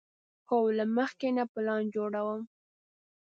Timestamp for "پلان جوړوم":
1.53-2.41